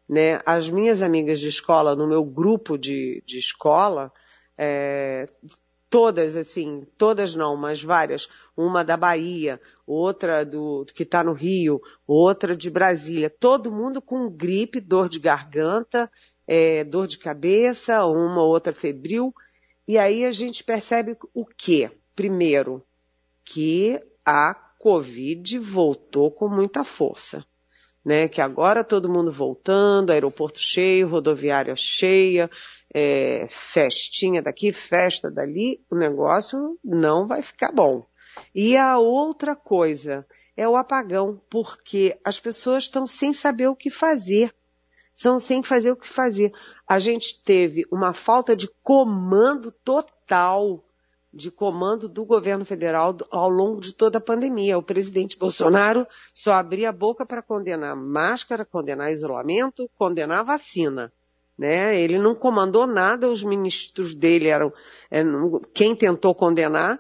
Né? 0.10 0.42
As 0.46 0.70
minhas 0.70 1.02
amigas 1.02 1.40
de 1.40 1.50
escola, 1.50 1.96
no 1.96 2.08
meu 2.08 2.24
grupo 2.24 2.78
de, 2.78 3.22
de 3.26 3.38
escola, 3.38 4.12
é, 4.58 5.28
todas 5.90 6.36
assim, 6.36 6.86
todas 6.98 7.36
não, 7.36 7.56
mas 7.56 7.82
várias, 7.84 8.28
uma 8.56 8.84
da 8.84 8.98
Bahia, 8.98 9.62
outra 9.86 10.44
do 10.44 10.86
que 10.86 11.04
está 11.04 11.24
no 11.24 11.34
Rio, 11.34 11.80
outra 12.06 12.56
de 12.56 12.70
Brasília, 12.70 13.30
todo 13.30 13.72
mundo 13.72 14.02
com 14.02 14.30
gripe, 14.30 14.82
dor 14.82 15.08
de 15.08 15.20
garganta, 15.20 16.10
é, 16.48 16.84
dor 16.84 17.08
de 17.08 17.18
cabeça, 17.18 18.06
uma 18.06 18.42
ou 18.42 18.50
outra 18.50 18.72
febril. 18.72 19.34
E 19.88 19.98
aí 19.98 20.26
a 20.26 20.32
gente 20.32 20.64
percebe 20.64 21.18
o 21.34 21.46
quê? 21.46 21.92
Primeiro, 22.16 22.84
que 23.44 24.02
a 24.26 24.54
Covid 24.80 25.60
voltou 25.60 26.32
com 26.32 26.48
muita 26.48 26.84
força. 26.84 27.46
Né, 28.06 28.30
que 28.30 28.40
agora 28.40 28.86
todo 28.86 29.12
mundo 29.12 29.34
voltando, 29.34 30.12
aeroporto 30.12 30.60
cheio, 30.60 31.10
rodoviária 31.10 31.76
cheia, 31.76 32.50
é, 32.94 33.46
festinha 33.50 34.42
daqui, 34.42 34.72
festa 34.72 35.30
dali, 35.30 35.82
o 35.92 35.96
negócio 35.96 36.80
não 36.82 37.28
vai 37.28 37.42
ficar 37.42 37.70
bom. 37.70 38.08
E 38.56 38.78
a 38.78 38.98
outra 38.98 39.58
coisa 39.58 40.26
é 40.56 40.68
o 40.68 40.78
apagão, 40.78 41.42
porque 41.50 42.18
as 42.24 42.40
pessoas 42.40 42.84
estão 42.84 43.06
sem 43.06 43.34
saber 43.34 43.68
o 43.68 43.76
que 43.76 43.90
fazer 43.90 44.54
são 45.18 45.40
sem 45.40 45.64
fazer 45.64 45.92
o 45.92 45.96
que 45.96 46.08
fazer. 46.08 46.54
A 46.88 47.00
gente 47.00 47.42
teve 47.42 47.88
uma 47.92 48.14
falta 48.14 48.56
de 48.56 48.70
comando 48.84 49.72
total, 49.72 50.84
de 51.34 51.50
comando 51.50 52.08
do 52.08 52.24
governo 52.24 52.64
federal 52.64 53.18
ao 53.32 53.50
longo 53.50 53.82
de 53.82 53.94
toda 53.94 54.20
a 54.20 54.22
pandemia. 54.22 54.78
O 54.78 54.84
presidente 54.84 55.36
Bolsonaro 55.36 56.06
só 56.32 56.54
abria 56.54 56.90
a 56.90 56.92
boca 56.92 57.26
para 57.26 57.42
condenar 57.42 57.96
máscara, 57.96 58.64
condenar 58.64 59.12
isolamento, 59.12 59.90
condenar 59.98 60.46
vacina. 60.46 61.12
Né? 61.58 62.00
Ele 62.00 62.20
não 62.20 62.36
comandou 62.36 62.86
nada, 62.86 63.28
os 63.28 63.44
ministros 63.44 64.14
dele 64.14 64.50
eram 64.50 64.72
é, 65.10 65.24
quem 65.74 65.96
tentou 65.96 66.36
condenar, 66.36 67.00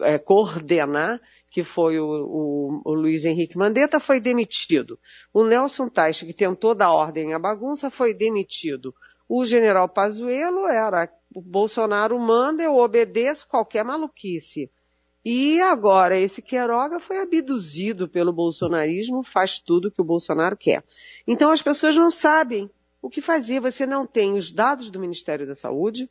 é, 0.00 0.16
coordenar, 0.16 1.20
que 1.50 1.64
foi 1.64 1.98
o, 1.98 2.06
o, 2.06 2.82
o, 2.84 2.94
Luiz 2.94 3.24
Henrique 3.24 3.58
Mandetta, 3.58 3.98
foi 3.98 4.20
demitido. 4.20 4.98
O 5.34 5.44
Nelson 5.44 5.88
Teich, 5.88 6.24
que 6.24 6.32
tentou 6.32 6.74
dar 6.74 6.92
ordem 6.92 7.34
à 7.34 7.38
bagunça, 7.38 7.90
foi 7.90 8.14
demitido. 8.14 8.94
O 9.28 9.44
general 9.44 9.88
Pazuello 9.88 10.66
era, 10.66 11.12
o 11.34 11.42
Bolsonaro 11.42 12.18
manda, 12.18 12.62
eu 12.62 12.76
obedeço 12.76 13.48
qualquer 13.48 13.84
maluquice. 13.84 14.70
E 15.24 15.60
agora 15.60 16.16
esse 16.16 16.40
Queiroga 16.40 16.98
foi 16.98 17.18
abduzido 17.18 18.08
pelo 18.08 18.32
bolsonarismo, 18.32 19.22
faz 19.22 19.58
tudo 19.58 19.90
que 19.90 20.00
o 20.00 20.04
Bolsonaro 20.04 20.56
quer. 20.56 20.82
Então 21.26 21.50
as 21.50 21.60
pessoas 21.60 21.94
não 21.96 22.10
sabem 22.10 22.70
o 23.02 23.10
que 23.10 23.20
fazer. 23.20 23.60
Você 23.60 23.84
não 23.84 24.06
tem 24.06 24.34
os 24.34 24.50
dados 24.50 24.88
do 24.88 25.00
Ministério 25.00 25.46
da 25.46 25.54
Saúde, 25.54 26.08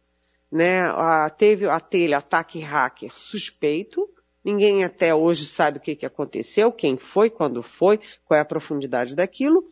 né? 0.52 0.82
Ah, 0.90 1.30
teve 1.30 1.68
aquele 1.68 2.14
ataque 2.14 2.60
hacker 2.60 3.12
suspeito, 3.16 4.08
Ninguém 4.44 4.84
até 4.84 5.14
hoje 5.14 5.46
sabe 5.46 5.78
o 5.78 5.82
que, 5.82 5.96
que 5.96 6.06
aconteceu, 6.06 6.72
quem 6.72 6.98
foi, 6.98 7.30
quando 7.30 7.62
foi, 7.62 8.00
qual 8.26 8.38
é 8.38 8.42
a 8.42 8.46
profundidade 8.46 9.16
daquilo, 9.16 9.68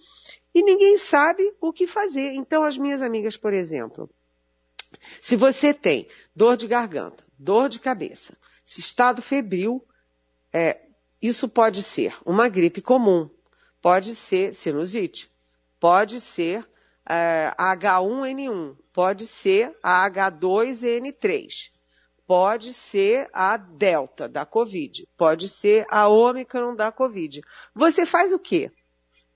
e 0.54 0.62
ninguém 0.62 0.98
sabe 0.98 1.54
o 1.62 1.72
que 1.72 1.88
fazer. 1.88 2.34
Então, 2.34 2.64
as 2.64 2.78
minhas 2.78 3.02
amigas, 3.02 3.38
por 3.38 3.54
exemplo, 3.54 4.10
se 5.22 5.36
você 5.36 5.74
tem 5.74 6.08
dor 6.36 6.58
de 6.58 6.68
garganta, 6.68 7.24
dor 7.38 7.70
de 7.70 7.80
cabeça, 7.80 8.38
estado 8.66 9.22
febril, 9.22 9.86
é, 10.52 10.82
isso 11.22 11.48
pode 11.48 11.82
ser 11.82 12.16
uma 12.26 12.50
gripe 12.50 12.82
comum, 12.82 13.30
pode 13.82 14.16
ser 14.16 14.54
sinusite, 14.54 15.32
pode 15.80 16.20
ser 16.20 16.68
é, 17.08 17.54
H1N1, 17.58 18.76
pode 18.92 19.26
ser 19.26 19.76
a 19.82 20.10
H2N3 20.10 21.77
pode 22.28 22.74
ser 22.74 23.30
a 23.32 23.56
Delta 23.56 24.28
da 24.28 24.46
Covid, 24.46 25.08
pode 25.18 25.48
ser 25.48 25.86
a 25.90 26.10
Omicron 26.10 26.76
da 26.76 26.92
Covid. 26.92 27.42
Você 27.74 28.06
faz 28.06 28.34
o 28.34 28.38
quê? 28.38 28.70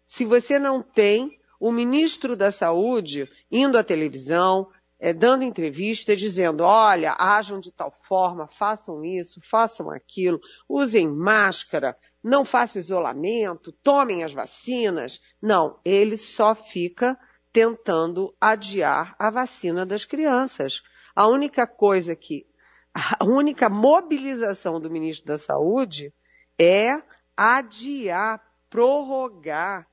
Se 0.05 0.25
você 0.25 0.59
não 0.59 0.83
tem 0.83 1.39
o 1.57 1.71
ministro 1.71 2.35
da 2.35 2.51
Saúde 2.51 3.31
indo 3.49 3.77
à 3.77 3.83
televisão, 3.83 4.67
é, 4.99 5.13
dando 5.13 5.43
entrevista, 5.43 6.15
dizendo: 6.15 6.63
olha, 6.65 7.15
ajam 7.17 7.59
de 7.61 7.71
tal 7.71 7.91
forma, 7.91 8.45
façam 8.45 9.03
isso, 9.05 9.39
façam 9.41 9.89
aquilo, 9.89 10.39
usem 10.67 11.07
máscara, 11.07 11.97
não 12.21 12.43
façam 12.43 12.79
isolamento, 12.79 13.71
tomem 13.71 14.23
as 14.23 14.33
vacinas. 14.33 15.21
Não, 15.41 15.79
ele 15.85 16.17
só 16.17 16.53
fica 16.53 17.17
tentando 17.53 18.35
adiar 18.39 19.15
a 19.17 19.29
vacina 19.29 19.85
das 19.85 20.03
crianças. 20.03 20.83
A 21.15 21.27
única 21.27 21.65
coisa 21.65 22.15
que 22.15 22.45
a 22.93 23.23
única 23.23 23.69
mobilização 23.69 24.79
do 24.79 24.89
ministro 24.89 25.27
da 25.27 25.37
Saúde 25.37 26.13
é 26.59 27.01
adiar, 27.35 28.41
prorrogar, 28.69 29.87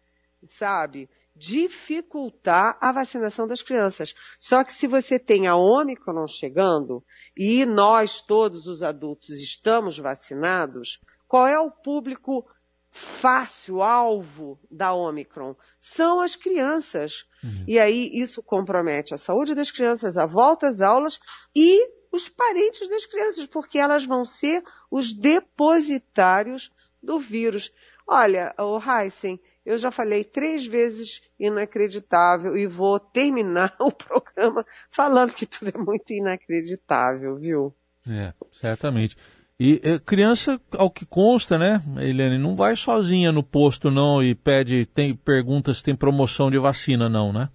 sabe? 0.47 1.09
Dificultar 1.35 2.77
a 2.81 2.91
vacinação 2.91 3.47
das 3.47 3.63
crianças. 3.63 4.15
Só 4.41 4.65
que 4.65 4.73
se 4.73 4.87
você 4.87 5.19
tem 5.19 5.47
a 5.47 5.55
Ômicron 5.55 6.27
chegando 6.27 7.05
e 7.37 7.65
nós, 7.65 8.21
todos 8.21 8.67
os 8.67 8.83
adultos, 8.83 9.31
estamos 9.41 9.97
vacinados, 9.99 11.01
qual 11.29 11.47
é 11.47 11.59
o 11.59 11.71
público 11.71 12.45
fácil, 12.91 13.83
alvo 13.83 14.59
da 14.71 14.93
Omicron? 14.93 15.55
São 15.79 16.21
as 16.21 16.35
crianças. 16.35 17.27
Uhum. 17.45 17.65
E 17.69 17.79
aí 17.79 18.11
isso 18.13 18.43
compromete 18.43 19.15
a 19.15 19.19
saúde 19.19 19.55
das 19.55 19.71
crianças, 19.71 20.17
a 20.17 20.27
volta 20.27 20.67
às 20.67 20.81
aulas 20.81 21.21
e 21.55 21.98
os 22.13 22.29
parentes 22.29 22.89
das 22.89 23.07
crianças, 23.07 23.47
porque 23.47 23.79
elas 23.79 24.05
vão 24.05 24.25
ser 24.25 24.63
os 24.91 25.13
depositários 25.13 26.73
do 27.03 27.19
vírus. 27.19 27.73
Olha, 28.07 28.55
o 28.59 28.79
Heisen, 28.79 29.41
eu 29.65 29.77
já 29.77 29.91
falei 29.91 30.25
três 30.25 30.67
vezes 30.67 31.23
inacreditável 31.39 32.57
e 32.57 32.67
vou 32.67 32.99
terminar 32.99 33.75
o 33.79 33.93
programa 33.93 34.65
falando 34.91 35.35
que 35.35 35.47
tudo 35.47 35.71
é 35.75 35.79
muito 35.79 36.13
inacreditável, 36.13 37.37
viu? 37.37 37.75
É, 38.09 38.33
certamente. 38.53 39.17
E 39.61 39.81
é, 39.83 39.99
criança, 39.99 40.61
ao 40.73 40.89
que 40.89 41.05
consta, 41.05 41.59
né, 41.59 41.83
Helene, 41.99 42.39
não 42.39 42.55
vai 42.55 42.77
sozinha 42.77 43.33
no 43.33 43.43
posto 43.43 43.91
não 43.91 44.23
e 44.23 44.35
pede, 44.35 44.87
tem 44.87 45.15
perguntas, 45.15 45.83
tem 45.83 45.97
promoção 45.97 46.51
de 46.51 46.59
vacina 46.59 47.09
não, 47.09 47.33
né? 47.33 47.51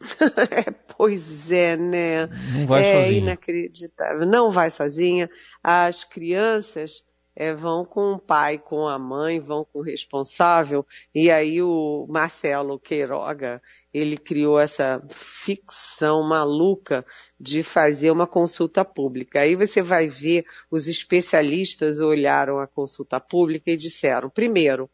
pois 0.96 1.50
é, 1.50 1.76
né? 1.76 2.26
Não 2.54 2.66
vai 2.66 2.82
é 2.82 3.02
sozinha. 3.02 3.18
inacreditável. 3.18 4.26
Não 4.26 4.50
vai 4.50 4.70
sozinha. 4.70 5.30
As 5.62 6.04
crianças 6.04 7.04
é, 7.36 7.52
vão 7.52 7.84
com 7.84 8.12
o 8.12 8.18
pai, 8.18 8.58
com 8.58 8.88
a 8.88 8.98
mãe, 8.98 9.38
vão 9.38 9.64
com 9.64 9.80
o 9.80 9.82
responsável. 9.82 10.86
E 11.14 11.30
aí 11.30 11.62
o 11.62 12.06
Marcelo 12.08 12.78
Queiroga, 12.78 13.62
ele 13.92 14.16
criou 14.16 14.58
essa 14.58 15.02
ficção 15.10 16.22
maluca 16.22 17.04
de 17.38 17.62
fazer 17.62 18.10
uma 18.10 18.26
consulta 18.26 18.84
pública. 18.84 19.40
Aí 19.40 19.54
você 19.54 19.82
vai 19.82 20.08
ver, 20.08 20.46
os 20.70 20.88
especialistas 20.88 22.00
olharam 22.00 22.58
a 22.58 22.66
consulta 22.66 23.20
pública 23.20 23.70
e 23.70 23.76
disseram, 23.76 24.30
primeiro, 24.30 24.90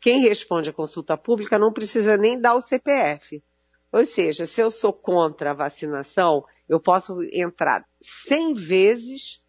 quem 0.00 0.22
responde 0.22 0.70
à 0.70 0.72
consulta 0.72 1.16
pública 1.16 1.58
não 1.58 1.72
precisa 1.72 2.16
nem 2.16 2.40
dar 2.40 2.54
o 2.54 2.60
CPF. 2.60 3.42
Ou 3.92 4.04
seja, 4.04 4.46
se 4.46 4.60
eu 4.60 4.70
sou 4.70 4.92
contra 4.92 5.50
a 5.50 5.54
vacinação, 5.54 6.44
eu 6.68 6.78
posso 6.78 7.20
entrar 7.32 7.84
100 8.00 8.54
vezes 8.54 9.42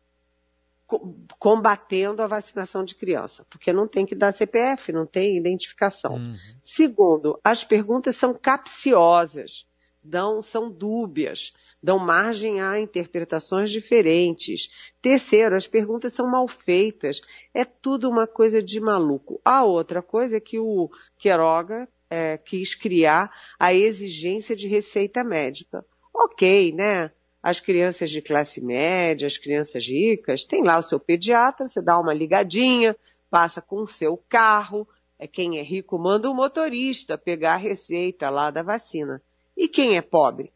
combatendo 1.40 2.22
a 2.22 2.28
vacinação 2.28 2.84
de 2.84 2.96
criança, 2.96 3.46
porque 3.50 3.72
não 3.72 3.88
tem 3.88 4.06
que 4.06 4.16
dar 4.16 4.34
CPF, 4.34 4.92
não 4.92 5.06
tem 5.06 5.38
identificação. 5.38 6.16
Uhum. 6.16 6.36
Segundo, 6.62 7.40
as 7.44 7.64
perguntas 7.64 8.18
são 8.18 8.34
capciosas, 8.34 9.66
dão, 10.04 10.42
são 10.42 10.70
dúbias, 10.70 11.54
dão 11.82 11.98
margem 11.98 12.62
a 12.62 12.80
interpretações 12.80 13.72
diferentes. 13.72 14.92
Terceiro, 15.02 15.56
as 15.56 15.68
perguntas 15.68 16.14
são 16.14 16.30
mal 16.30 16.48
feitas. 16.48 17.22
É 17.54 17.64
tudo 17.64 18.10
uma 18.10 18.28
coisa 18.28 18.62
de 18.62 18.80
maluco. 18.80 19.40
A 19.46 19.64
outra 19.64 20.02
coisa 20.02 20.38
é 20.38 20.42
que 20.42 20.60
o 20.60 20.90
Queiroga 21.18 21.88
é, 22.12 22.38
quis 22.38 22.76
criar 22.76 23.32
a 23.58 23.74
exigência 23.74 24.54
de 24.54 24.68
receita 24.68 25.24
médica. 25.24 25.86
Ok, 26.14 26.74
né? 26.74 27.10
As 27.42 27.62
crianças 27.62 28.12
de 28.12 28.22
classe 28.22 28.60
média, 28.60 29.26
as 29.26 29.38
crianças 29.38 29.88
ricas, 29.88 30.44
tem 30.44 30.62
lá 30.62 30.78
o 30.78 30.84
seu 30.84 31.00
pediatra, 31.00 31.66
você 31.66 31.82
dá 31.82 31.98
uma 31.98 32.14
ligadinha, 32.14 32.96
passa 33.30 33.62
com 33.62 33.78
o 33.78 33.88
seu 33.88 34.18
carro, 34.30 34.86
é 35.18 35.26
quem 35.26 35.58
é 35.58 35.62
rico 35.64 35.98
manda 35.98 36.30
o 36.30 36.36
motorista 36.36 37.18
pegar 37.18 37.54
a 37.54 37.58
receita 37.58 38.30
lá 38.30 38.52
da 38.52 38.62
vacina. 38.62 39.22
E 39.56 39.70
quem 39.70 39.96
é 39.96 40.02
pobre? 40.02 40.52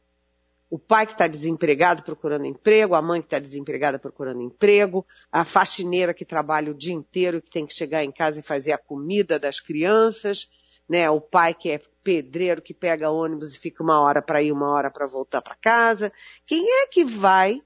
O 0.70 0.78
pai 0.78 1.06
que 1.06 1.14
está 1.14 1.26
desempregado 1.26 2.04
procurando 2.04 2.46
emprego, 2.46 2.96
a 2.96 3.02
mãe 3.02 3.22
que 3.22 3.28
está 3.28 3.40
desempregada 3.40 3.98
procurando 3.98 4.42
emprego, 4.42 5.06
a 5.32 5.46
faxineira 5.46 6.14
que 6.14 6.26
trabalha 6.26 6.72
o 6.72 6.76
dia 6.76 6.94
inteiro, 6.94 7.42
que 7.42 7.50
tem 7.50 7.66
que 7.66 7.74
chegar 7.74 8.04
em 8.04 8.12
casa 8.12 8.40
e 8.40 8.44
fazer 8.44 8.74
a 8.74 8.78
comida 8.78 9.40
das 9.40 9.60
crianças, 9.60 10.50
né? 10.88 11.10
O 11.10 11.20
pai 11.20 11.54
que 11.54 11.70
é 11.72 11.82
pedreiro, 12.04 12.62
que 12.62 12.74
pega 12.74 13.10
ônibus 13.10 13.54
e 13.54 13.60
fica 13.60 13.84
uma 13.84 14.00
hora 14.00 14.22
para 14.22 14.42
ir, 14.42 14.52
uma 14.52 14.70
hora 14.70 14.92
para 14.92 15.08
voltar 15.08 15.42
para 15.42 15.56
casa. 15.56 16.12
Quem 16.46 16.66
é 16.84 16.88
que 16.88 17.04
vai 17.04 17.62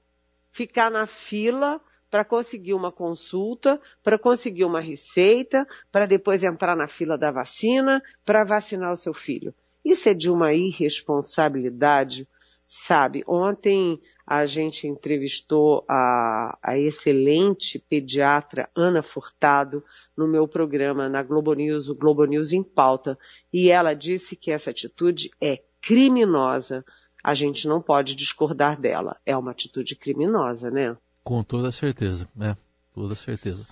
ficar 0.50 0.90
na 0.90 1.06
fila 1.06 1.80
para 2.10 2.24
conseguir 2.24 2.74
uma 2.74 2.90
consulta, 2.90 3.80
para 4.02 4.18
conseguir 4.18 4.64
uma 4.64 4.80
receita, 4.80 5.66
para 5.92 6.06
depois 6.06 6.42
entrar 6.42 6.74
na 6.74 6.88
fila 6.88 7.16
da 7.16 7.30
vacina, 7.30 8.02
para 8.24 8.44
vacinar 8.44 8.92
o 8.92 8.96
seu 8.96 9.14
filho? 9.14 9.54
Isso 9.84 10.08
é 10.08 10.14
de 10.14 10.30
uma 10.30 10.52
irresponsabilidade 10.52 12.26
sabe? 12.70 13.24
Ontem 13.26 14.00
a 14.24 14.46
gente 14.46 14.86
entrevistou 14.86 15.84
a, 15.88 16.56
a, 16.62 16.78
excelente 16.78 17.80
pediatra 17.80 18.70
Ana 18.76 19.02
Furtado 19.02 19.82
no 20.16 20.28
meu 20.28 20.46
programa 20.46 21.08
na 21.08 21.20
Globo 21.20 21.52
News, 21.52 21.88
o 21.88 21.96
Globo 21.96 22.24
News 22.26 22.52
em 22.52 22.62
pauta, 22.62 23.18
e 23.52 23.70
ela 23.70 23.92
disse 23.92 24.36
que 24.36 24.52
essa 24.52 24.70
atitude 24.70 25.32
é 25.40 25.60
criminosa. 25.82 26.84
A 27.24 27.34
gente 27.34 27.66
não 27.66 27.82
pode 27.82 28.14
discordar 28.14 28.80
dela. 28.80 29.16
É 29.26 29.36
uma 29.36 29.50
atitude 29.50 29.96
criminosa, 29.96 30.70
né? 30.70 30.96
Com 31.24 31.42
toda 31.42 31.72
certeza, 31.72 32.28
né? 32.36 32.56
Toda 32.94 33.16
certeza. 33.16 33.66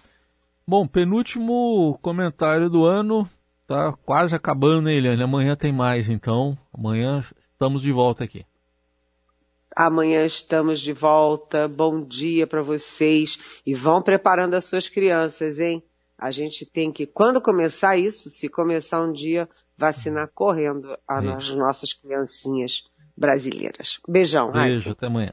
Bom, 0.66 0.88
penúltimo 0.88 1.96
comentário 2.02 2.68
do 2.68 2.84
ano 2.84 3.30
tá 3.64 3.92
quase 4.04 4.34
acabando, 4.34 4.82
né, 4.82 4.94
Eliane? 4.94 5.22
Amanhã 5.22 5.54
tem 5.54 5.72
mais, 5.72 6.08
então. 6.08 6.58
Amanhã 6.76 7.24
estamos 7.52 7.80
de 7.80 7.92
volta 7.92 8.24
aqui. 8.24 8.44
Amanhã 9.78 10.26
estamos 10.26 10.80
de 10.80 10.92
volta. 10.92 11.68
Bom 11.68 12.02
dia 12.02 12.48
para 12.48 12.60
vocês 12.62 13.38
e 13.64 13.72
vão 13.72 14.02
preparando 14.02 14.54
as 14.54 14.64
suas 14.64 14.88
crianças, 14.88 15.60
hein? 15.60 15.80
A 16.18 16.32
gente 16.32 16.66
tem 16.66 16.90
que, 16.90 17.06
quando 17.06 17.40
começar 17.40 17.96
isso, 17.96 18.28
se 18.28 18.48
começar 18.48 19.00
um 19.00 19.12
dia, 19.12 19.48
vacinar 19.76 20.32
correndo 20.34 20.98
as 21.06 21.50
nossas 21.54 21.92
criancinhas 21.92 22.86
brasileiras. 23.16 24.00
Beijão, 24.08 24.50
Beijo, 24.50 24.90
até 24.90 25.06
amanhã. 25.06 25.32